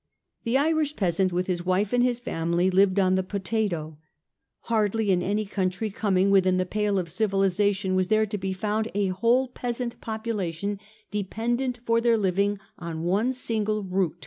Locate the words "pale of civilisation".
6.65-7.93